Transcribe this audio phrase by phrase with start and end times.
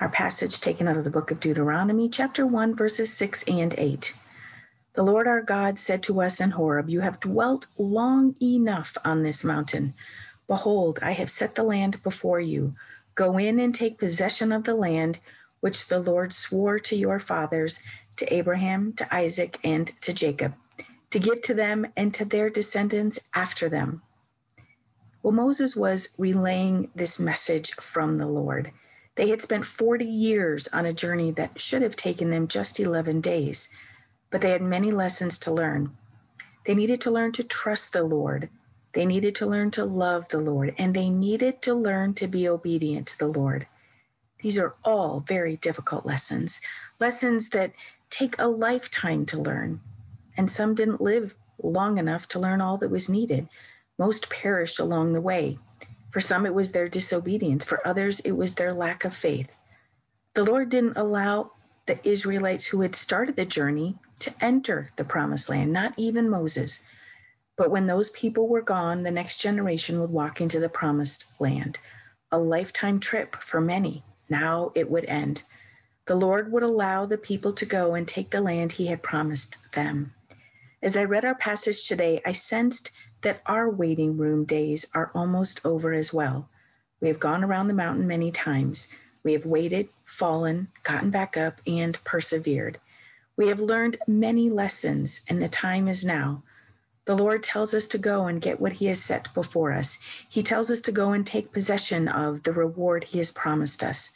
[0.00, 4.14] our passage taken out of the book of Deuteronomy, chapter 1, verses 6 and 8.
[4.94, 9.22] The Lord our God said to us in Horeb, You have dwelt long enough on
[9.22, 9.94] this mountain.
[10.48, 12.74] Behold, I have set the land before you.
[13.14, 15.18] Go in and take possession of the land
[15.60, 17.80] which the Lord swore to your fathers,
[18.16, 20.54] to Abraham, to Isaac, and to Jacob,
[21.10, 24.02] to give to them and to their descendants after them
[25.22, 28.72] well, Moses was relaying this message from the Lord.
[29.16, 33.20] They had spent 40 years on a journey that should have taken them just 11
[33.20, 33.68] days,
[34.30, 35.96] but they had many lessons to learn.
[36.64, 38.48] They needed to learn to trust the Lord.
[38.92, 42.48] They needed to learn to love the Lord, and they needed to learn to be
[42.48, 43.66] obedient to the Lord.
[44.42, 46.60] These are all very difficult lessons,
[46.98, 47.72] lessons that
[48.08, 49.80] take a lifetime to learn.
[50.36, 53.48] And some didn't live long enough to learn all that was needed.
[53.98, 55.58] Most perished along the way.
[56.10, 57.64] For some, it was their disobedience.
[57.64, 59.56] For others, it was their lack of faith.
[60.34, 61.52] The Lord didn't allow
[61.86, 66.82] the Israelites who had started the journey to enter the promised land, not even Moses.
[67.56, 71.78] But when those people were gone, the next generation would walk into the promised land.
[72.32, 74.04] A lifetime trip for many.
[74.28, 75.42] Now it would end.
[76.06, 79.58] The Lord would allow the people to go and take the land he had promised
[79.72, 80.14] them.
[80.82, 85.60] As I read our passage today, I sensed that our waiting room days are almost
[85.64, 86.48] over as well.
[87.00, 88.88] We have gone around the mountain many times.
[89.22, 92.78] We have waited, fallen, gotten back up, and persevered.
[93.36, 96.42] We have learned many lessons, and the time is now.
[97.04, 99.98] The Lord tells us to go and get what He has set before us.
[100.28, 104.10] He tells us to go and take possession of the reward He has promised us.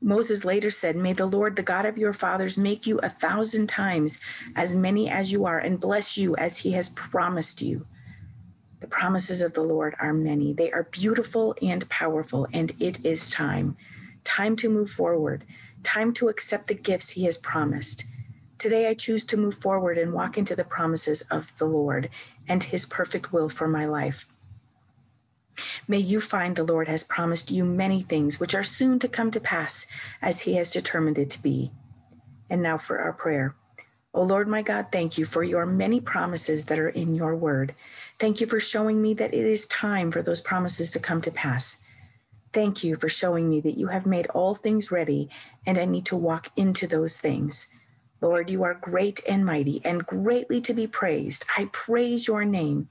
[0.00, 3.68] Moses later said, May the Lord, the God of your fathers, make you a thousand
[3.68, 4.20] times
[4.56, 7.86] as many as you are and bless you as he has promised you.
[8.80, 10.54] The promises of the Lord are many.
[10.54, 13.76] They are beautiful and powerful, and it is time.
[14.24, 15.44] Time to move forward,
[15.82, 18.04] time to accept the gifts he has promised.
[18.58, 22.08] Today, I choose to move forward and walk into the promises of the Lord
[22.48, 24.26] and his perfect will for my life.
[25.90, 29.32] May you find the Lord has promised you many things which are soon to come
[29.32, 29.88] to pass
[30.22, 31.72] as he has determined it to be.
[32.48, 33.56] And now for our prayer.
[34.14, 37.74] O Lord my God, thank you for your many promises that are in your word.
[38.20, 41.30] Thank you for showing me that it is time for those promises to come to
[41.32, 41.80] pass.
[42.52, 45.28] Thank you for showing me that you have made all things ready
[45.66, 47.66] and I need to walk into those things.
[48.20, 51.46] Lord, you are great and mighty and greatly to be praised.
[51.58, 52.88] I praise your name.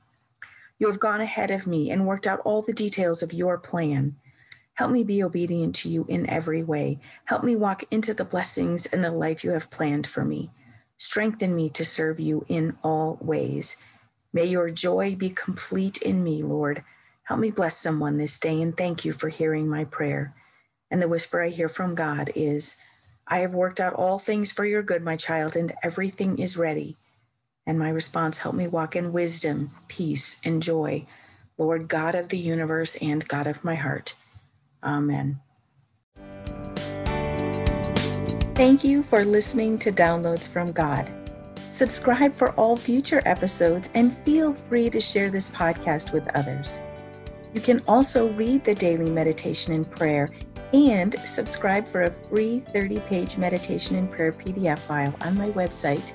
[0.80, 4.16] You have gone ahead of me and worked out all the details of your plan.
[4.76, 7.00] Help me be obedient to you in every way.
[7.26, 10.52] Help me walk into the blessings and the life you have planned for me.
[10.98, 13.76] Strengthen me to serve you in all ways.
[14.32, 16.84] May your joy be complete in me, Lord.
[17.24, 20.34] Help me bless someone this day and thank you for hearing my prayer.
[20.90, 22.78] And the whisper I hear from God is
[23.28, 26.96] I have worked out all things for your good, my child, and everything is ready.
[27.70, 31.06] And my response, help me walk in wisdom, peace, and joy.
[31.60, 34.16] Lord God of the universe and God of my heart.
[34.82, 35.40] Amen.
[38.56, 41.12] Thank you for listening to Downloads from God.
[41.70, 46.80] Subscribe for all future episodes and feel free to share this podcast with others.
[47.54, 50.32] You can also read the daily meditation and prayer
[50.74, 56.14] and subscribe for a free 30 page meditation and prayer PDF file on my website